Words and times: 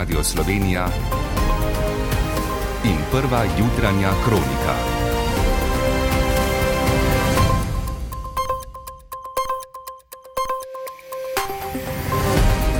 Radio 0.00 0.22
Slovenija 0.22 0.88
in 2.84 2.96
prva 3.10 3.44
jutranja 3.44 4.10
kronika. 4.24 4.74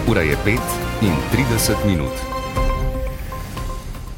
Ura 0.09 0.20
je 0.20 0.36
5 0.45 0.59
in 1.02 1.12
30 1.32 1.86
minut. 1.86 2.12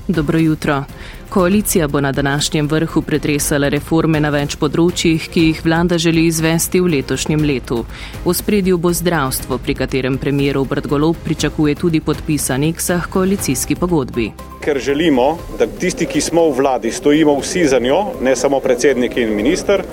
Dobro 0.07 0.39
jutro. 0.39 0.84
Koalicija 1.33 1.89
bo 1.89 2.01
na 2.01 2.12
današnjem 2.12 2.69
vrhu 2.69 3.03
pretresala 3.03 3.69
reforme 3.69 4.21
na 4.21 4.29
več 4.29 4.53
področjih, 4.61 5.29
ki 5.32 5.45
jih 5.46 5.61
vlada 5.64 5.96
želi 5.96 6.27
izvesti 6.29 6.81
v 6.85 6.91
letošnjem 6.93 7.45
letu. 7.49 7.79
V 8.27 8.35
spredju 8.36 8.77
bo 8.77 8.90
zdravstvo, 8.93 9.57
pri 9.59 9.75
katerem 9.79 10.18
premjer 10.21 10.59
Obrt 10.61 10.87
Golob 10.93 11.17
pričakuje 11.25 11.75
tudi 11.81 12.03
podpis 12.04 12.50
aneksah 12.53 13.07
koalicijski 13.09 13.79
pogodbi. 13.81 14.26
Ker 14.61 14.76
želimo, 14.76 15.39
da 15.59 15.64
tisti, 15.67 16.04
ki 16.07 16.21
smo 16.21 16.45
v 16.50 16.59
vladi, 16.59 16.93
stojimo 16.93 17.39
vsi 17.40 17.64
za 17.68 17.81
njo, 17.81 18.03
ne 18.21 18.37
samo 18.37 18.61
predsednik 18.61 19.17
in 19.17 19.32
minister. 19.37 19.87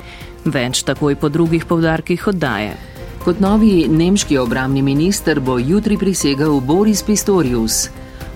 Več 0.43 0.83
takoj 0.83 1.15
po 1.15 1.29
drugih 1.29 1.63
povdarkih 1.65 2.27
oddaje. 2.27 2.75
Kot 3.23 3.39
novi 3.39 3.87
nemški 3.87 4.37
obramni 4.43 4.83
minister 4.83 5.39
bo 5.39 5.55
jutri 5.55 5.95
prisegal 5.97 6.59
Boris 6.59 7.03
Pistorius. 7.03 7.85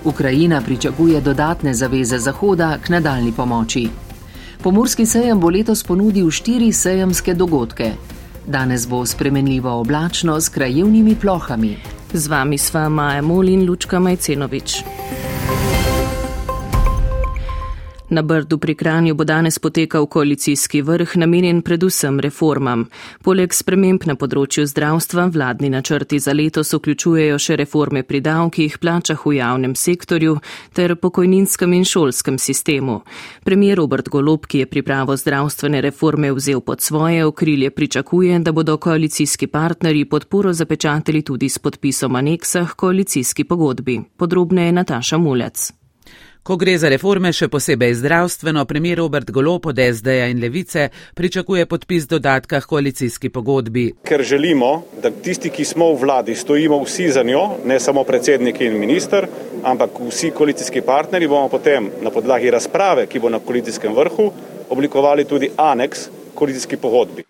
Ukrajina 0.06 0.62
pričakuje 0.62 1.22
dodatne 1.22 1.74
zaveze 1.74 2.18
Zahoda 2.18 2.78
k 2.78 2.90
nadaljni 2.90 3.32
pomoči. 3.32 3.90
Pomorski 4.64 5.06
sejem 5.06 5.40
bo 5.40 5.50
letos 5.50 5.84
ponudil 5.84 6.30
štiri 6.32 6.74
sejemske 6.74 7.34
dogodke. 7.34 7.92
Danes 8.48 8.88
bo 8.88 9.06
spremenljivo 9.06 9.80
oblačno 9.80 10.42
s 10.42 10.50
krajevnimi 10.50 11.16
plohami. 11.16 11.78
Z 12.14 12.28
vami 12.28 12.58
sva 12.58 12.90
Maja 12.90 13.22
Molin, 13.22 13.66
Lučka 13.70 14.00
Majcenovič. 14.00 15.03
Na 18.14 18.22
Brdu 18.22 18.58
pri 18.58 18.76
Kranju 18.76 19.16
bo 19.16 19.24
danes 19.24 19.60
potekal 19.60 20.06
koalicijski 20.06 20.82
vrh, 20.82 21.16
namenjen 21.16 21.62
predvsem 21.62 22.20
reformam. 22.20 22.84
Poleg 23.26 23.56
sprememb 23.58 24.06
na 24.06 24.14
področju 24.14 24.68
zdravstva, 24.70 25.26
vladni 25.34 25.72
načrti 25.74 26.20
za 26.22 26.36
letos 26.38 26.76
vključujejo 26.78 27.42
še 27.42 27.58
reforme 27.64 28.06
pri 28.06 28.22
davkih, 28.22 28.78
plačah 28.78 29.26
v 29.26 29.36
javnem 29.40 29.74
sektorju 29.74 30.38
ter 30.78 30.94
pokojninskem 30.94 31.74
in 31.74 31.90
šolskem 31.90 32.38
sistemu. 32.38 33.02
Premijer 33.42 33.82
Robert 33.82 34.14
Golob, 34.14 34.46
ki 34.46 34.62
je 34.62 34.72
pripravo 34.78 35.18
zdravstvene 35.18 35.82
reforme 35.82 36.30
vzel 36.38 36.62
pod 36.62 36.86
svoje 36.86 37.26
okrilje, 37.26 37.74
pričakuje, 37.74 38.44
da 38.46 38.54
bodo 38.54 38.78
koalicijski 38.78 39.50
partnerji 39.50 40.06
podporo 40.06 40.54
zapečatili 40.54 41.26
tudi 41.26 41.50
s 41.50 41.58
podpisom 41.58 42.16
aneksah 42.16 42.78
koalicijski 42.78 43.44
pogodbi. 43.44 44.04
Podrobneje 44.18 44.72
Nataša 44.72 45.18
Mulec. 45.18 45.74
Ko 46.44 46.58
gre 46.60 46.74
za 46.76 46.90
reforme, 46.92 47.30
še 47.32 47.48
posebej 47.48 47.94
zdravstveno, 48.02 48.66
premijer 48.68 49.00
Robert 49.00 49.30
Golop 49.32 49.70
od 49.72 49.78
SD-ja 49.80 50.26
in 50.28 50.42
Levice 50.44 50.90
pričakuje 51.16 51.64
podpis 51.72 52.04
dodatka 52.12 52.60
k 52.60 52.68
koalicijski 52.68 53.30
pogodbi. 53.32 53.86
Ker 54.04 54.26
želimo, 54.28 54.74
da 55.00 55.08
tisti, 55.08 55.48
ki 55.48 55.64
smo 55.64 55.88
v 55.94 56.02
vladi, 56.02 56.36
stojimo 56.36 56.82
vsi 56.84 57.08
za 57.16 57.24
njo, 57.24 57.46
ne 57.64 57.80
samo 57.80 58.04
predsednik 58.04 58.60
in 58.60 58.76
minister, 58.76 59.30
ampak 59.64 60.04
vsi 60.10 60.34
koalicijski 60.36 60.84
partnerji, 60.84 61.32
bomo 61.32 61.48
potem 61.48 61.88
na 62.04 62.12
podlagi 62.12 62.52
razprave, 62.52 63.08
ki 63.08 63.24
bo 63.24 63.32
na 63.32 63.40
koalicijskem 63.40 63.96
vrhu, 63.96 64.28
oblikovali 64.70 65.24
tudi 65.24 65.54
aneks 65.56 66.10
koalicijski 66.36 66.76
pogodbi. 66.76 67.24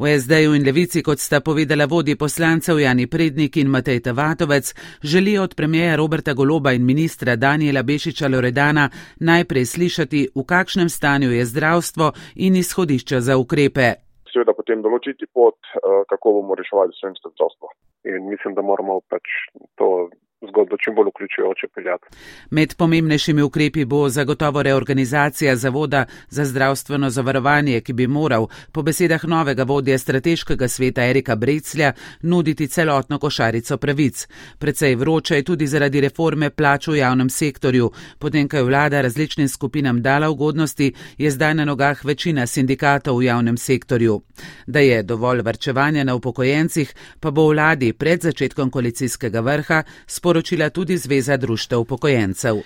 V 0.00 0.08
SD-ju 0.18 0.54
in 0.56 0.64
Levici, 0.64 1.02
kot 1.04 1.20
sta 1.20 1.42
povedala 1.44 1.84
vodi 1.84 2.14
poslancev 2.16 2.78
Jani 2.80 3.04
Prednik 3.04 3.56
in 3.60 3.68
Matej 3.68 4.00
Tavatovec, 4.00 4.72
želijo 5.04 5.42
od 5.42 5.54
premijeja 5.54 5.96
Roberta 5.96 6.32
Goloba 6.32 6.72
in 6.72 6.86
ministra 6.86 7.36
Daniela 7.36 7.82
Bešiča 7.82 8.28
Loredana 8.28 8.88
najprej 9.20 9.64
slišati, 9.64 10.28
v 10.34 10.44
kakšnem 10.52 10.88
stanju 10.88 11.30
je 11.32 11.44
zdravstvo 11.44 12.12
in 12.36 12.56
izhodišča 12.56 13.20
za 13.20 13.36
ukrepe. 13.36 13.88
Seveda 14.32 14.56
potem 14.56 14.80
določiti 14.80 15.28
pot, 15.28 15.60
eh, 15.68 15.76
kako 16.08 16.32
bomo 16.32 16.56
reševali 16.56 16.96
slovensko 16.96 17.36
zdravstvo. 17.36 17.68
In 18.08 18.24
mislim, 18.32 18.54
da 18.56 18.62
moramo 18.62 19.00
pač 19.04 19.28
to 19.76 20.08
zgodbo 20.48 20.76
čim 20.82 20.94
bolj 20.94 21.08
vključujoče 21.08 21.66
peljati. 21.74 22.06
Med 22.50 22.74
pomembnejšimi 22.76 23.42
ukrepi 23.42 23.84
bo 23.84 24.08
zagotovo 24.08 24.62
reorganizacija 24.62 25.56
Zavoda 25.56 26.04
za 26.28 26.44
zdravstveno 26.44 27.10
zavarovanje, 27.10 27.80
ki 27.80 27.92
bi 27.92 28.06
moral, 28.06 28.46
po 28.72 28.82
besedah 28.82 29.24
novega 29.24 29.62
vodja 29.62 29.98
strateškega 29.98 30.68
sveta 30.68 31.04
Erika 31.04 31.36
Breclja, 31.36 31.92
nuditi 32.22 32.68
celotno 32.68 33.18
košarico 33.18 33.76
pravic. 33.76 34.28
Predvsej 34.58 34.94
vroče 34.94 35.36
je 35.36 35.42
tudi 35.42 35.66
zaradi 35.66 36.00
reforme 36.00 36.50
plač 36.50 36.88
v 36.88 36.96
javnem 36.96 37.30
sektorju. 37.30 37.90
Potem, 38.18 38.48
ko 38.48 38.56
je 38.56 38.62
vlada 38.62 39.00
različnim 39.00 39.48
skupinam 39.48 40.02
dala 40.02 40.30
ugodnosti, 40.30 40.92
je 41.18 41.30
zdaj 41.30 41.54
na 41.54 41.64
nogah 41.64 42.04
večina 42.04 42.46
sindikatov 42.46 43.18
v 43.18 43.24
javnem 43.24 43.56
sektorju. 43.56 44.20
Da 44.66 44.80
je 44.80 45.02
dovolj 45.02 45.42
varčevanja 45.42 46.04
na 46.04 46.14
upokojencih, 46.14 46.94
pa 47.20 47.30
bo 47.30 47.48
vladi 47.48 47.92
pred 47.92 48.22
začetkom 48.22 48.70
koalicijskega 48.70 49.40
vrha 49.40 49.82
sporočila 50.06 50.29
tudi 50.70 50.96
Zveza 50.96 51.36
društev 51.36 51.80
upokojencev. 51.80 52.56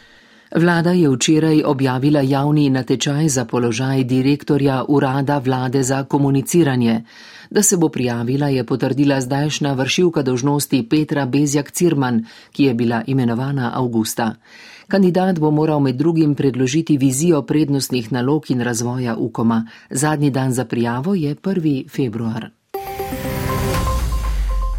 Vlada 0.54 0.92
je 0.92 1.10
včeraj 1.10 1.62
objavila 1.64 2.20
javni 2.20 2.70
natečaj 2.70 3.28
za 3.28 3.44
položaj 3.44 4.04
direktorja 4.04 4.84
Urada 4.88 5.38
vlade 5.38 5.82
za 5.82 6.04
komuniciranje. 6.04 7.04
Da 7.50 7.62
se 7.62 7.76
bo 7.76 7.88
prijavila, 7.88 8.48
je 8.48 8.64
potrdila 8.64 9.20
zdajšnja 9.20 9.72
vršilka 9.72 10.22
dožnosti 10.22 10.86
Petra 10.90 11.26
Bezjak 11.26 11.70
Cirman, 11.70 12.24
ki 12.52 12.64
je 12.64 12.74
bila 12.74 13.02
imenovana 13.06 13.72
avgusta. 13.74 14.34
Kandidat 14.88 15.38
bo 15.38 15.50
moral 15.50 15.80
med 15.80 15.96
drugim 15.96 16.34
predložiti 16.34 16.98
vizijo 16.98 17.42
prednostnih 17.42 18.12
nalog 18.12 18.50
in 18.50 18.60
razvoja 18.60 19.16
UKOMA. 19.16 19.66
Zadnji 19.90 20.30
dan 20.30 20.52
za 20.52 20.64
prijavo 20.64 21.14
je 21.14 21.34
1. 21.34 21.90
februar. 21.90 22.50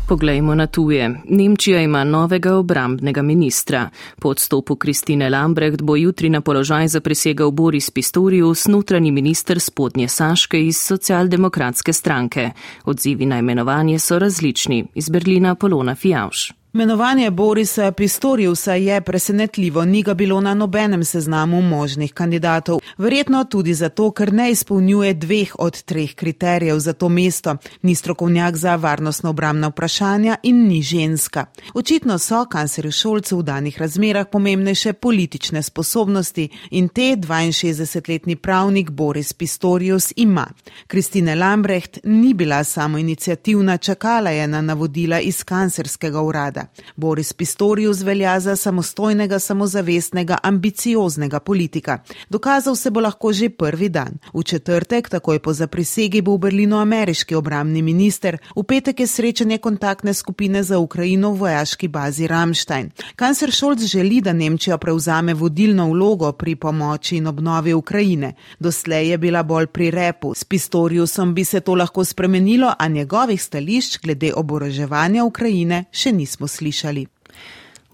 Poglejmo 0.07 0.55
na 0.55 0.67
tuje. 0.67 1.15
Nemčija 1.29 1.81
ima 1.81 2.03
novega 2.03 2.55
obrambnega 2.55 3.21
ministra. 3.21 3.89
Po 4.19 4.29
odstopu 4.29 4.75
Kristine 4.75 5.29
Lambrecht 5.29 5.81
bo 5.81 5.95
jutri 5.95 6.29
na 6.29 6.41
položaj 6.41 6.87
zaprisegal 6.87 7.51
Boris 7.51 7.89
Pistorius, 7.91 8.67
notranji 8.67 9.11
minister 9.11 9.59
spodnje 9.59 10.07
Saške 10.07 10.61
iz 10.65 10.77
socialdemokratske 10.77 11.93
stranke. 11.93 12.49
Odzivi 12.85 13.25
na 13.25 13.39
imenovanje 13.39 13.99
so 13.99 14.19
različni. 14.19 14.85
Iz 14.95 15.09
Berlina 15.09 15.55
Polona 15.55 15.95
Fijavš. 15.95 16.64
Menovanje 16.75 17.31
Borisa 17.31 17.91
Pistoriusa 17.91 18.73
je 18.73 19.01
presenetljivo, 19.01 19.85
ni 19.85 20.03
ga 20.03 20.13
bilo 20.13 20.41
na 20.41 20.53
nobenem 20.53 21.05
seznamu 21.05 21.61
možnih 21.61 22.13
kandidatov. 22.13 22.79
Verjetno 22.97 23.43
tudi 23.43 23.73
zato, 23.73 24.11
ker 24.11 24.33
ne 24.33 24.51
izpolnjuje 24.51 25.13
dveh 25.13 25.53
od 25.59 25.81
treh 25.83 26.15
kriterijev 26.15 26.79
za 26.79 26.93
to 26.93 27.09
mesto. 27.09 27.55
Ni 27.81 27.95
strokovnjak 27.95 28.55
za 28.55 28.75
varnostno 28.75 29.29
obramna 29.29 29.67
vprašanja 29.67 30.35
in 30.43 30.67
ni 30.67 30.81
ženska. 30.81 31.45
Očitno 31.73 32.17
so 32.17 32.45
kancerju 32.45 32.91
šolcev 32.91 33.37
v 33.37 33.43
danih 33.43 33.79
razmerah 33.79 34.27
pomembnejše 34.31 34.93
politične 34.93 35.63
sposobnosti 35.63 36.49
in 36.71 36.87
te 36.87 37.01
62-letni 37.01 38.35
pravnik 38.35 38.89
Boris 38.89 39.33
Pistorius 39.33 40.13
ima. 40.15 40.47
Kristine 40.87 41.35
Lambrecht 41.35 41.99
ni 42.03 42.33
bila 42.33 42.63
samo 42.63 42.97
inicijativna, 42.97 43.77
čakala 43.77 44.29
je 44.29 44.47
na 44.47 44.61
navodila 44.61 45.19
iz 45.19 45.43
kancerskega 45.43 46.21
urada. 46.21 46.64
Boris 46.95 47.33
Pistorius 47.33 48.01
velja 48.01 48.39
za 48.39 48.55
samostojnega, 48.55 49.39
samozavestnega, 49.39 50.37
ambicioznega 50.43 51.39
politika. 51.39 51.99
Dokazal 52.29 52.75
se 52.75 52.91
bo 52.91 52.99
lahko 52.99 53.33
že 53.33 53.49
prvi 53.49 53.89
dan. 53.89 54.17
V 54.33 54.43
četrtek, 54.43 55.09
takoj 55.09 55.39
po 55.39 55.53
zaprisegi, 55.53 56.21
bo 56.21 56.35
v 56.35 56.39
Berlinu 56.47 56.77
ameriški 56.77 57.35
obramni 57.35 57.81
minister, 57.81 58.37
v 58.55 58.63
petek 58.63 58.99
je 58.99 59.07
srečanje 59.07 59.57
kontaktne 59.57 60.13
skupine 60.13 60.63
za 60.63 60.79
Ukrajino 60.79 61.31
v 61.31 61.39
vojaški 61.39 61.87
bazi 61.87 62.27
Ramstein. 62.27 62.91
Kancer 63.15 63.51
Scholz 63.51 63.85
želi, 63.85 64.21
da 64.21 64.33
Nemčija 64.33 64.77
prevzame 64.77 65.33
vodilno 65.33 65.89
vlogo 65.89 66.31
pri 66.31 66.55
pomoči 66.55 67.17
in 67.17 67.27
obnovi 67.27 67.73
Ukrajine. 67.73 68.33
Doslej 68.59 69.09
je 69.09 69.17
bila 69.17 69.43
bolj 69.43 69.67
pri 69.67 69.91
repu. 69.91 70.33
S 70.35 70.43
Pistoriusom 70.43 71.33
bi 71.33 71.43
se 71.43 71.59
to 71.59 71.75
lahko 71.75 72.03
spremenilo, 72.03 72.73
a 72.79 72.87
njegovih 72.87 73.43
stališč 73.43 73.99
glede 74.03 74.33
oboroževanja 74.33 75.23
Ukrajine 75.23 75.85
še 75.91 76.11
nismo 76.11 76.47
slišali. 76.55 77.05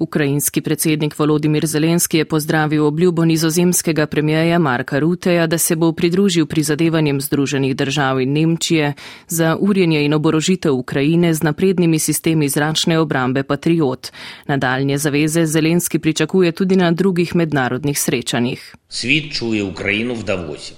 Ukrajinski 0.02 0.62
predsednik 0.62 1.20
Volodimir 1.20 1.66
Zelenski 1.66 2.18
je 2.18 2.26
pozdravil 2.26 2.86
obljubo 2.86 3.26
nizozemskega 3.26 4.08
premijeja 4.08 4.60
Marka 4.60 5.00
Ruteja, 5.00 5.48
da 5.48 5.58
se 5.58 5.76
bo 5.76 5.92
pridružil 5.92 6.46
prizadevanjem 6.46 7.22
Združenih 7.22 7.76
držav 7.76 8.22
in 8.22 8.34
Nemčije 8.34 8.94
za 9.28 9.58
urjenje 9.60 10.06
in 10.06 10.14
oborožitev 10.14 10.74
Ukrajine 10.74 11.34
z 11.34 11.44
naprednimi 11.44 12.00
sistemi 12.00 12.50
zračne 12.50 13.00
obrambe 13.00 13.44
Patriot. 13.44 14.12
Nadaljnje 14.48 14.98
zaveze 14.98 15.46
Zelenski 15.46 16.00
pričakuje 16.00 16.52
tudi 16.52 16.76
na 16.76 16.92
drugih 16.92 17.36
mednarodnih 17.36 18.00
srečanjih. 18.00 18.76
Svet 18.90 19.34
čuje 19.38 19.64
Ukrajino 19.64 20.14
v 20.14 20.24
Davosi. 20.24 20.74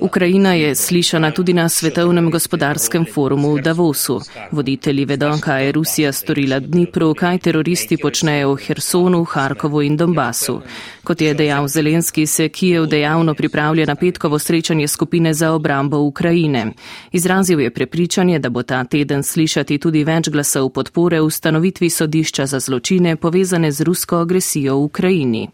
Ukrajina 0.00 0.54
je 0.54 0.74
slišana 0.74 1.30
tudi 1.30 1.52
na 1.52 1.68
svetovnem 1.68 2.30
gospodarskem 2.30 3.04
forumu 3.14 3.54
v 3.54 3.62
Davosu. 3.62 4.20
Voditelji 4.50 5.04
vedo, 5.04 5.38
kaj 5.40 5.64
je 5.66 5.72
Rusija 5.72 6.12
storila 6.12 6.58
Dnipru, 6.60 7.14
kaj 7.14 7.38
teroristi 7.38 7.96
počnejo 7.96 8.54
v 8.54 8.62
Hersonu, 8.66 9.24
Harkovu 9.24 9.82
in 9.82 9.96
Donbasu. 9.96 10.60
Kot 11.04 11.20
je 11.20 11.34
dejal 11.34 11.68
Zelenski, 11.68 12.26
se 12.26 12.48
Kijev 12.48 12.86
dejavno 12.86 13.34
pripravlja 13.34 13.86
na 13.86 13.94
petkovo 13.94 14.38
srečanje 14.38 14.88
skupine 14.88 15.34
za 15.34 15.52
obrambo 15.52 15.98
Ukrajine. 15.98 16.72
Izrazil 17.12 17.60
je 17.60 17.70
prepričanje, 17.70 18.38
da 18.38 18.50
bo 18.50 18.62
ta 18.62 18.84
teden 18.84 19.22
slišati 19.22 19.78
tudi 19.78 20.04
več 20.04 20.28
glasov 20.28 20.68
podpore 20.70 21.20
ustanovitvi 21.20 21.90
sodišča 21.90 22.46
za 22.46 22.60
zločine 22.60 23.16
povezane 23.16 23.72
z 23.72 23.80
rusko 23.80 24.16
agresijo 24.16 24.76
v 24.76 24.82
Ukrajini. 24.82 25.48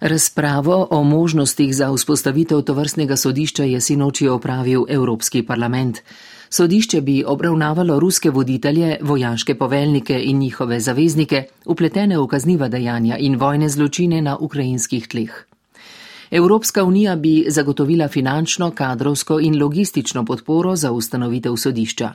Razpravo 0.00 0.88
o 0.90 1.02
možnostih 1.02 1.76
za 1.76 1.92
vzpostavitev 1.92 2.62
tovrstnega 2.62 3.16
sodišča 3.16 3.64
je 3.64 3.80
sinoči 3.80 4.28
opravil 4.28 4.84
Evropski 4.88 5.42
parlament. 5.42 5.98
Sodišče 6.50 7.00
bi 7.00 7.24
obravnavalo 7.26 8.00
ruske 8.00 8.30
voditelje, 8.30 8.96
vojaške 9.02 9.54
poveljnike 9.54 10.20
in 10.24 10.38
njihove 10.38 10.80
zaveznike, 10.80 11.44
upletene 11.66 12.18
v 12.18 12.26
kazniva 12.26 12.68
dejanja 12.68 13.16
in 13.18 13.36
vojne 13.36 13.68
zločine 13.68 14.22
na 14.22 14.36
ukrajinskih 14.36 15.08
tleh. 15.08 15.44
Evropska 16.30 16.84
unija 16.84 17.16
bi 17.16 17.44
zagotovila 17.48 18.08
finančno, 18.08 18.70
kadrovsko 18.70 19.40
in 19.40 19.62
logistično 19.62 20.24
podporo 20.24 20.76
za 20.76 20.92
ustanovitev 20.92 21.56
sodišča. 21.56 22.12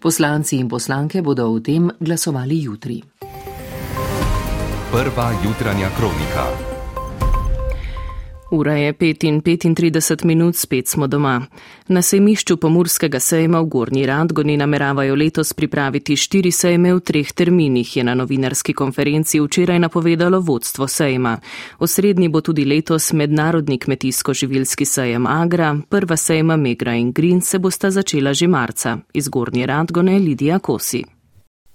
Poslanci 0.00 0.56
in 0.56 0.68
poslanke 0.68 1.22
bodo 1.22 1.48
o 1.50 1.60
tem 1.60 1.90
glasovali 2.00 2.62
jutri. 2.62 3.02
Prva 4.92 5.32
jutranja 5.44 5.90
kronika. 5.98 6.75
Ura 8.50 8.72
je 8.72 8.92
5 8.92 9.24
in 9.24 9.40
35 9.40 10.24
minut, 10.24 10.56
spet 10.56 10.88
smo 10.88 11.06
doma. 11.06 11.42
Na 11.88 12.02
sejmišču 12.02 12.56
Pomorskega 12.56 13.20
sejma 13.20 13.60
v 13.60 13.66
Gornji 13.66 14.06
Radgoni 14.06 14.56
nameravajo 14.56 15.14
letos 15.14 15.52
pripraviti 15.52 16.16
štiri 16.16 16.52
sejme 16.52 16.94
v 16.94 17.00
treh 17.00 17.32
terminih, 17.32 17.96
je 17.96 18.04
na 18.04 18.14
novinarski 18.14 18.72
konferenci 18.72 19.40
včeraj 19.40 19.78
napovedalo 19.78 20.40
vodstvo 20.40 20.86
sejma. 20.86 21.38
Osrednji 21.78 22.28
bo 22.28 22.40
tudi 22.40 22.64
letos 22.64 23.12
mednarodni 23.12 23.78
kmetijsko-živilski 23.78 24.84
sejem 24.84 25.26
Agra, 25.26 25.74
prva 25.88 26.16
sejma 26.16 26.56
Megra 26.56 26.94
in 26.94 27.12
Green 27.12 27.40
se 27.40 27.58
bosta 27.58 27.90
začela 27.90 28.32
že 28.32 28.46
marca. 28.46 28.98
Iz 29.14 29.28
Gornje 29.28 29.66
Radgone 29.66 30.18
Lidija 30.18 30.58
Kosi. 30.58 31.15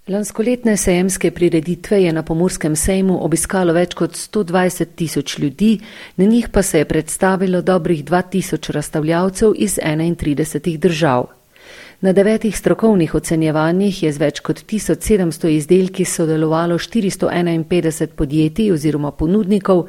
Lanskoletne 0.08 0.76
sejemske 0.76 1.30
prireditve 1.30 2.02
je 2.02 2.12
na 2.12 2.22
Pomorskem 2.26 2.74
sejmu 2.76 3.20
obiskalo 3.22 3.70
več 3.72 3.92
kot 3.94 4.16
120 4.18 4.96
tisoč 4.98 5.36
ljudi, 5.38 5.76
na 6.16 6.24
njih 6.26 6.48
pa 6.48 6.62
se 6.62 6.78
je 6.78 6.88
predstavilo 6.90 7.60
dobrih 7.62 8.04
2000 8.04 8.72
razstavljavcev 8.74 9.52
iz 9.56 9.78
31 9.78 10.76
držav. 10.76 11.26
Na 12.00 12.12
devetih 12.12 12.58
strokovnih 12.58 13.14
ocenjevanjih 13.14 14.02
je 14.02 14.12
z 14.12 14.18
več 14.18 14.40
kot 14.42 14.64
1700 14.66 15.48
izdelki 15.54 16.04
sodelovalo 16.04 16.78
451 16.78 18.06
podjetij 18.18 18.72
oziroma 18.72 19.12
ponudnikov, 19.12 19.84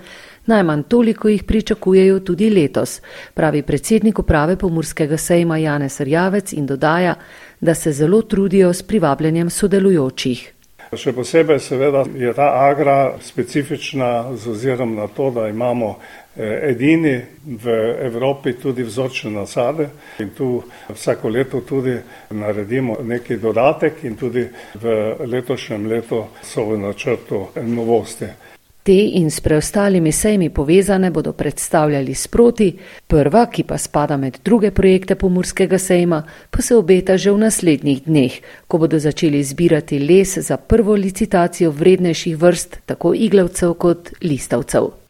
najmanj 0.45 0.83
toliko 0.83 1.29
jih 1.29 1.43
pričakujejo 1.43 2.19
tudi 2.19 2.51
letos, 2.53 2.99
pravi 3.33 3.61
predsednik 3.61 4.19
uprave 4.19 4.59
Pomorskega 4.61 5.17
sejma 5.17 5.57
Janez 5.57 6.01
Rjavec 6.01 6.53
in 6.53 6.69
dodaja, 6.69 7.15
da 7.63 7.75
se 7.75 7.91
zelo 7.91 8.21
trudijo 8.21 8.73
s 8.73 8.83
privabljanjem 8.83 9.49
sodelujočih. 9.49 10.53
Še 10.93 11.13
posebej 11.15 11.57
seveda 11.63 12.03
je 12.15 12.33
ta 12.35 12.49
agra 12.67 13.15
specifična 13.23 14.35
z 14.35 14.51
ozirom 14.51 14.95
na 14.95 15.07
to, 15.07 15.29
da 15.31 15.47
imamo 15.47 15.95
eh, 15.95 16.69
edini 16.69 17.15
v 17.45 17.77
Evropi 18.05 18.53
tudi 18.59 18.83
vzorčne 18.83 19.31
nasade 19.31 19.87
in 20.19 20.35
tu 20.37 20.61
vsako 20.89 21.29
leto 21.29 21.61
tudi 21.61 21.95
naredimo 22.29 22.99
neki 23.03 23.37
dodatek 23.37 24.03
in 24.03 24.19
tudi 24.19 24.43
v 24.75 25.15
letošnjem 25.25 25.87
letu 25.87 26.25
so 26.43 26.67
v 26.69 26.77
načrtu 26.83 27.47
novosti. 27.63 28.27
Te 28.83 28.91
in 28.91 29.31
s 29.31 29.39
preostalimi 29.39 30.11
sejmi 30.11 30.49
povezane 30.49 31.11
bodo 31.11 31.31
predstavljali 31.33 32.13
sproti, 32.13 32.73
prva, 33.07 33.45
ki 33.45 33.63
pa 33.63 33.77
spada 33.77 34.17
med 34.17 34.39
druge 34.43 34.71
projekte 34.71 35.15
Pomorskega 35.15 35.77
sejma, 35.79 36.23
pa 36.51 36.61
se 36.61 36.75
obeta 36.75 37.15
že 37.17 37.31
v 37.31 37.37
naslednjih 37.45 38.01
dneh, 38.03 38.33
ko 38.67 38.77
bodo 38.77 38.99
začeli 38.99 39.43
zbirati 39.43 39.99
les 39.99 40.37
za 40.37 40.57
prvo 40.57 40.95
licitacijo 40.95 41.71
vrednejših 41.71 42.35
vrst, 42.37 42.77
tako 42.85 43.13
iglavcev 43.13 43.73
kot 43.73 44.11
listavcev. 44.21 45.02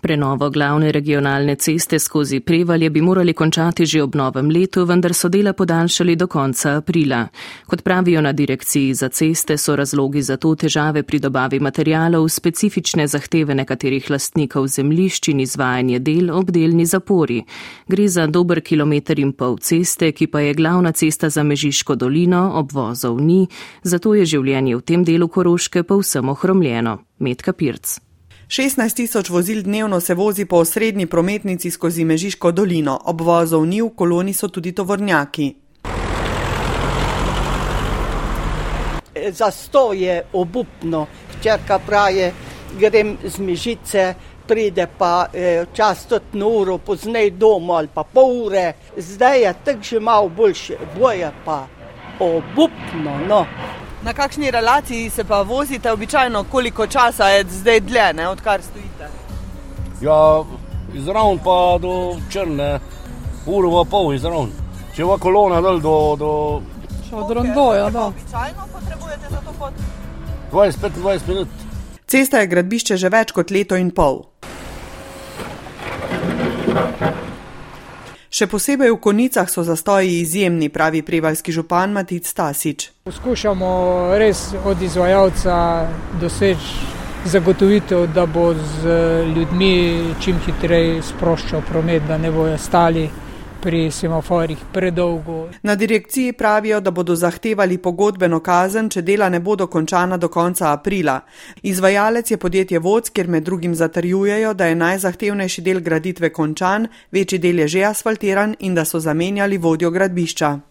Prenovo 0.00 0.50
glavne 0.50 0.92
regionalne 0.92 1.56
ceste 1.56 1.98
skozi 1.98 2.40
Prevalje 2.40 2.90
bi 2.90 3.00
morali 3.00 3.32
končati 3.32 3.86
že 3.86 4.02
ob 4.02 4.14
novem 4.14 4.50
letu, 4.50 4.84
vendar 4.84 5.14
so 5.14 5.28
dela 5.28 5.52
podaljšali 5.52 6.16
do 6.16 6.26
konca 6.26 6.76
aprila. 6.76 7.26
Kot 7.66 7.82
pravijo 7.82 8.20
na 8.20 8.32
direkciji 8.32 8.94
za 8.94 9.08
ceste, 9.08 9.56
so 9.58 9.76
razlogi 9.76 10.22
za 10.22 10.36
to 10.36 10.54
težave 10.54 11.02
pri 11.02 11.18
dobavi 11.18 11.60
materijalov, 11.60 12.28
specifične 12.28 13.06
zahteve 13.06 13.54
nekaterih 13.54 14.10
lastnikov 14.10 14.66
zemlišč 14.66 15.28
in 15.28 15.40
izvajanje 15.40 15.98
del 15.98 16.30
ob 16.30 16.50
delni 16.50 16.86
zapori. 16.86 17.42
Gre 17.88 18.08
za 18.08 18.26
dober 18.26 18.60
kilometr 18.60 19.18
in 19.18 19.32
pol 19.32 19.58
ceste, 19.58 20.12
ki 20.12 20.26
pa 20.26 20.40
je 20.40 20.54
glavna 20.54 20.92
cesta 20.92 21.28
za 21.30 21.42
Mežiško 21.42 21.94
dolino, 21.94 22.52
obvozov 22.54 23.20
ni, 23.20 23.48
zato 23.82 24.14
je 24.14 24.26
življenje 24.26 24.76
v 24.76 24.82
tem 24.82 25.04
delu 25.04 25.28
Koroške 25.28 25.82
povsem 25.82 26.28
ohromljeno. 26.28 26.98
Metka 27.18 27.52
Pirc. 27.52 28.07
16 28.48 28.96
tisoč 28.96 29.28
vozil 29.28 29.62
dnevno 29.62 30.00
se 30.00 30.14
vozi 30.14 30.44
po 30.44 30.56
osrednji 30.56 31.06
prometnici 31.06 31.70
skozi 31.70 32.04
Mežiško 32.04 32.52
dolino, 32.52 33.00
obvozov 33.04 33.66
ni 33.66 33.82
v 33.82 33.90
koloni 33.96 34.32
so 34.32 34.48
tudi 34.48 34.72
tovornjaki. 34.72 35.54
Za 39.30 39.50
sto 39.50 39.92
je 39.92 40.22
obupno, 40.32 41.06
črka 41.42 41.78
praje, 41.78 42.32
grem 42.80 43.18
z 43.24 43.38
Mežice, 43.38 44.14
pride 44.46 44.86
pa 44.98 45.26
čas 45.72 46.06
tudi 46.08 46.40
na 46.40 46.46
uro, 46.46 46.78
poznej 46.78 47.30
doma 47.30 47.74
ali 47.74 47.92
pa 47.94 48.02
pol 48.02 48.46
ure, 48.46 48.72
zdaj 48.96 49.42
je 49.42 49.54
tako 49.64 49.82
že 49.82 50.00
malo 50.00 50.28
boljše, 50.28 50.78
boje 50.96 51.30
pa 51.44 51.66
obupno. 52.20 53.20
No. 53.28 53.44
Na 54.02 54.12
kakšni 54.14 54.50
relaciji 54.50 55.10
se 55.10 55.24
pa 55.24 55.42
vozite 55.42 55.92
običajno, 55.92 56.44
koliko 56.44 56.86
časa 56.86 57.28
je 57.28 57.44
zdaj 57.50 57.80
dlje, 57.80 58.12
ne, 58.14 58.28
odkar 58.28 58.62
stojite? 58.62 59.08
Ja, 60.00 60.44
izravn 60.94 61.38
pa 61.44 61.78
do 61.82 62.16
črne, 62.30 62.78
uro 63.46 63.70
pa 63.70 63.90
pol 63.90 64.14
izravn. 64.14 64.52
Če 64.96 65.04
va 65.04 65.18
kolona 65.18 65.60
dol 65.60 65.80
do... 65.82 65.94
do... 66.18 66.30
Še 67.08 67.16
od 67.16 67.30
rondoja, 67.40 67.90
da. 67.90 68.06
Običajno 68.12 68.68
potrebujete 68.72 69.30
za 69.30 69.42
to 69.46 69.52
pot? 69.58 69.72
20-25 70.52 71.28
minut. 71.28 71.48
Cesta 72.06 72.38
je 72.40 72.46
gradbišče 72.46 72.96
že 72.96 73.10
več 73.12 73.34
kot 73.36 73.50
leto 73.50 73.76
in 73.76 73.90
pol. 73.90 74.22
Še 78.38 78.46
posebej 78.46 78.92
v 78.94 78.98
konicah 79.02 79.48
so 79.50 79.64
zastoji 79.66 80.20
izjemni, 80.22 80.68
pravi 80.70 81.00
prevaljski 81.02 81.50
župan 81.50 81.90
Matic 81.90 82.28
Stasič. 82.30 82.84
Poskušamo 83.10 83.70
res 84.14 84.52
od 84.62 84.82
izvajalca 84.82 85.56
doseči 86.22 87.26
zagotovitev, 87.26 88.04
da 88.14 88.28
bo 88.30 88.52
z 88.54 88.94
ljudmi 89.34 89.72
čim 90.22 90.38
hitreje 90.46 91.00
sproščal 91.02 91.66
promet, 91.66 92.06
da 92.06 92.14
ne 92.22 92.30
bojo 92.30 92.54
stali 92.62 93.08
pri 93.60 93.90
semaforjih 93.90 94.58
predolgo. 94.72 95.48
Na 95.62 95.74
direkciji 95.74 96.32
pravijo, 96.32 96.80
da 96.80 96.90
bodo 96.90 97.16
zahtevali 97.16 97.78
pogodbeno 97.78 98.40
kazen, 98.40 98.90
če 98.90 99.02
dela 99.02 99.28
ne 99.28 99.40
bodo 99.40 99.66
končana 99.66 100.16
do 100.16 100.28
konca 100.28 100.72
aprila. 100.72 101.20
Izvajalec 101.62 102.30
je 102.30 102.36
podjetje 102.36 102.78
Voc, 102.78 103.10
kjer 103.10 103.28
med 103.28 103.42
drugim 103.42 103.74
zatrjujejo, 103.74 104.54
da 104.54 104.66
je 104.66 104.74
najzahtevnejši 104.74 105.62
del 105.62 105.80
graditve 105.80 106.32
končan, 106.32 106.88
večji 107.12 107.38
del 107.38 107.58
je 107.58 107.68
že 107.68 107.84
asfaltiran 107.84 108.56
in 108.58 108.74
da 108.74 108.84
so 108.84 109.00
zamenjali 109.00 109.58
vodjo 109.58 109.90
gradbišča. 109.90 110.67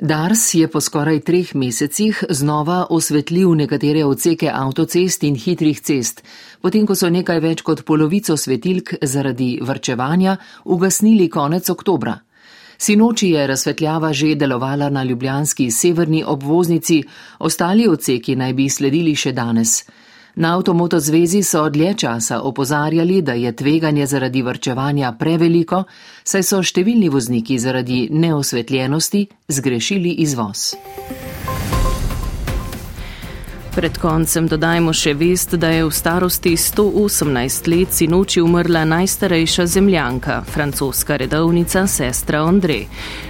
Dars 0.00 0.54
je 0.54 0.68
po 0.68 0.80
skoraj 0.80 1.20
treh 1.20 1.54
mesecih 1.54 2.24
znova 2.30 2.86
osvetlil 2.90 3.54
nekatere 3.54 4.04
odseke 4.04 4.50
avtocest 4.54 5.24
in 5.26 5.34
hitrih 5.34 5.80
cest, 5.80 6.22
potem 6.62 6.86
ko 6.86 6.94
so 6.94 7.10
nekaj 7.10 7.40
več 7.42 7.64
kot 7.66 7.82
polovico 7.82 8.36
svetilk 8.36 8.94
zaradi 9.02 9.58
vrčevanja 9.60 10.36
ugasnili 10.64 11.26
konec 11.28 11.70
oktobra. 11.70 12.14
Sinoči 12.78 13.32
je 13.32 13.46
razsvetljava 13.46 14.12
že 14.12 14.34
delovala 14.34 14.88
na 14.88 15.02
ljubljanski 15.02 15.70
severni 15.70 16.22
obvoznici, 16.24 17.02
ostali 17.38 17.88
odseki 17.88 18.36
naj 18.36 18.52
bi 18.54 18.68
sledili 18.70 19.16
še 19.16 19.32
danes. 19.32 19.82
Na 20.38 20.54
Avtomoto 20.54 21.00
zvezi 21.00 21.42
so 21.42 21.68
dlje 21.68 21.94
časa 21.94 22.40
opozarjali, 22.40 23.22
da 23.22 23.32
je 23.32 23.56
tveganje 23.56 24.06
zaradi 24.06 24.42
vrčevanja 24.42 25.10
preveliko, 25.18 25.82
saj 26.24 26.44
so 26.46 26.60
številni 26.62 27.08
vozniki 27.10 27.58
zaradi 27.58 28.04
neosvetljenosti 28.12 29.26
zgrešili 29.48 30.14
izvoz. 30.22 30.76
Pred 33.78 33.94
koncem 34.02 34.48
dodajmo 34.50 34.90
še 34.90 35.12
vest, 35.14 35.52
da 35.54 35.68
je 35.70 35.84
v 35.86 35.92
starosti 35.94 36.56
118 36.58 37.68
let 37.70 37.92
sinoči 37.94 38.42
umrla 38.42 38.82
najstarejša 38.90 39.66
zemljanka, 39.70 40.40
francoska 40.42 41.14
redovnica 41.14 41.84
sestra 41.86 42.40
Andrej. 42.42 42.88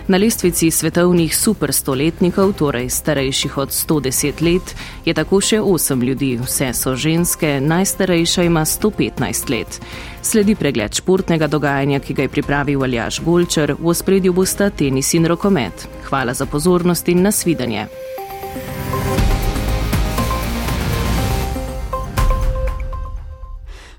Na 0.09 0.17
lestvici 0.17 0.71
svetovnih 0.73 1.37
superstoletnikov, 1.37 2.57
torej 2.57 2.89
starejših 2.89 3.61
od 3.61 3.77
110 3.77 4.41
let, 4.49 4.73
je 5.05 5.13
tako 5.13 5.45
še 5.45 5.61
8 5.61 6.09
ljudi, 6.09 6.33
vse 6.41 6.73
so 6.73 6.97
ženske, 6.97 7.59
najstarejša 7.61 8.49
ima 8.49 8.65
115 8.65 9.53
let. 9.53 9.81
Sledi 10.25 10.57
pregled 10.57 10.97
športnega 10.97 11.45
dogajanja, 11.53 12.01
ki 12.01 12.17
ga 12.17 12.25
je 12.25 12.37
pripravil 12.41 12.89
Aljaš 12.89 13.21
Golčer, 13.21 13.77
v 13.77 13.93
ospredju 13.93 14.33
bosta 14.33 14.73
tenis 14.73 15.13
in 15.13 15.29
rokomet. 15.29 15.91
Hvala 16.09 16.33
za 16.33 16.49
pozornost 16.49 17.13
in 17.13 17.21
nasvidenje. 17.29 18.08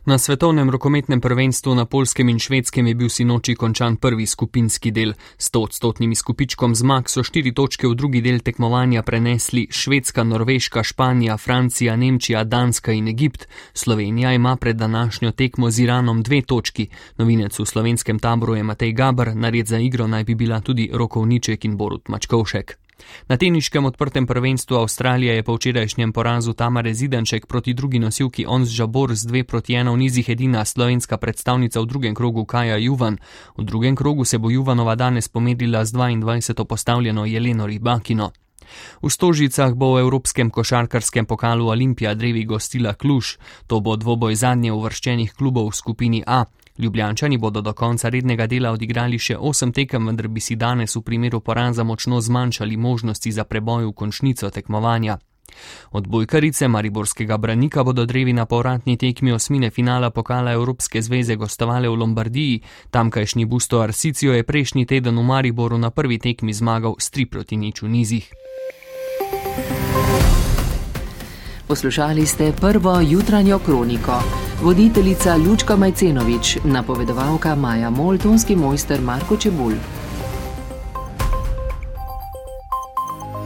Na 0.09 0.17
svetovnem 0.17 0.69
rokometnem 0.69 1.21
prvenstvu 1.21 1.75
na 1.75 1.85
polskem 1.85 2.29
in 2.29 2.39
švedskem 2.39 2.87
je 2.87 2.95
bil 2.95 3.09
sinoči 3.09 3.53
končan 3.55 3.95
prvi 3.95 4.25
skupinski 4.25 4.91
del. 4.91 5.13
S 5.37 5.51
odstotnim 5.53 6.11
izkupičkom 6.11 6.73
zmag 6.75 7.09
so 7.13 7.21
štiri 7.23 7.53
točke 7.53 7.85
v 7.87 7.93
drugi 7.93 8.21
del 8.25 8.39
tekmovanja 8.41 9.03
prenesli 9.05 9.67
Švedska, 9.69 10.23
Norveška, 10.23 10.83
Španija, 10.83 11.37
Francija, 11.37 11.95
Nemčija, 11.95 12.43
Danska 12.43 12.91
in 12.91 13.07
Egipt. 13.07 13.45
Slovenija 13.73 14.33
ima 14.33 14.55
pred 14.55 14.75
današnjo 14.75 15.31
tekmo 15.31 15.69
z 15.69 15.79
Iranom 15.79 16.23
dve 16.23 16.41
točki. 16.41 16.89
Novinec 17.17 17.59
v 17.59 17.65
slovenskem 17.65 18.19
taboru 18.19 18.55
je 18.55 18.63
Matej 18.63 18.93
Gabr, 18.93 19.35
nared 19.35 19.67
za 19.67 19.77
igro 19.77 20.07
naj 20.07 20.23
bi 20.23 20.35
bila 20.35 20.61
tudi 20.61 20.89
Rokovniček 20.93 21.65
in 21.65 21.77
Borut 21.77 22.07
Mačkovšek. 22.07 22.88
Na 23.27 23.37
teniškem 23.37 23.85
odprtem 23.85 24.27
prvenstvu 24.27 24.77
Avstralije 24.77 25.35
je 25.35 25.43
po 25.43 25.55
včerajšnjem 25.55 26.13
porazu 26.13 26.53
Tamare 26.53 26.93
Zidanček 26.93 27.45
proti 27.45 27.73
drugi 27.73 27.99
nosilki 27.99 28.45
Ons 28.47 28.69
Žabor 28.69 29.15
z 29.15 29.25
dve 29.25 29.43
proti 29.43 29.73
ena 29.73 29.91
v 29.91 29.97
nizih 29.97 30.29
edina 30.29 30.65
slovenska 30.65 31.17
predstavnica 31.17 31.81
v 31.81 31.85
drugem 31.85 32.15
krogu 32.15 32.45
Kaja 32.45 32.77
Juvan. 32.77 33.17
V 33.57 33.63
drugem 33.63 33.95
krogu 33.95 34.25
se 34.25 34.37
bo 34.37 34.49
Juvanova 34.49 34.95
danes 34.95 35.27
pomedila 35.27 35.85
z 35.85 35.93
22. 35.93 36.65
postavljeno 36.65 37.25
Jeleno 37.25 37.67
Ribakino. 37.67 38.31
V 39.01 39.09
Stožicah 39.09 39.73
bo 39.73 39.97
v 39.97 40.05
Evropskem 40.05 40.49
košarkarskem 40.53 41.25
pokalu 41.25 41.67
Olimpija 41.69 42.13
drevi 42.13 42.45
gostila 42.45 42.93
Kluž, 42.93 43.37
to 43.67 43.79
bo 43.79 43.95
dvoboj 43.95 44.35
zadnje 44.35 44.71
uvrščenih 44.71 45.33
klubov 45.33 45.73
v 45.73 45.75
skupini 45.75 46.21
A. 46.27 46.45
Ljubljančani 46.79 47.37
bodo 47.37 47.61
do 47.61 47.73
konca 47.73 48.09
rednega 48.09 48.47
dela 48.47 48.71
odigrali 48.71 49.19
še 49.19 49.35
osem 49.37 49.73
tekem, 49.75 50.05
vendar 50.07 50.27
bi 50.27 50.39
si 50.39 50.55
danes 50.55 50.95
v 50.95 51.01
primeru 51.03 51.41
poraza 51.43 51.83
močno 51.83 52.21
zmanjšali 52.21 52.77
možnosti 52.77 53.31
za 53.31 53.43
preboj 53.43 53.85
v 53.85 53.93
končnico 53.93 54.49
tekmovanja. 54.49 55.17
Odbojkarice 55.91 56.67
Mariborskega 56.67 57.37
branika 57.37 57.83
bodo 57.83 58.05
drevi 58.05 58.33
na 58.33 58.45
povratni 58.45 58.97
tekmi 58.97 59.31
osmine 59.31 59.69
finala 59.69 60.09
pokala 60.09 60.51
Evropske 60.51 61.01
zveze 61.01 61.35
gostovale 61.35 61.89
v 61.89 61.95
Lombardiji, 61.95 62.61
tamkajšnji 62.89 63.45
Busto 63.45 63.81
Arsicijo 63.81 64.33
je 64.33 64.43
prejšnji 64.43 64.85
teden 64.85 65.19
v 65.19 65.23
Mariboru 65.23 65.77
na 65.77 65.89
prvi 65.89 66.19
tekmi 66.19 66.53
zmagal 66.53 66.95
s 66.99 67.09
tri 67.09 67.25
proti 67.25 67.57
nič 67.57 67.81
v 67.81 67.89
nizih. 67.89 68.31
Poslušali 71.67 72.25
ste 72.25 72.53
prvo 72.53 72.99
jutranjo 73.01 73.59
kroniko. 73.59 74.48
Voditeljica 74.63 75.37
Ljučka 75.37 75.75
Majcenovič, 75.75 76.57
napovedovalka 76.63 77.55
Maja 77.55 77.89
Moltonski 77.89 78.55
mojster 78.55 79.01
Marko 79.01 79.37
Čebulj. 79.37 79.75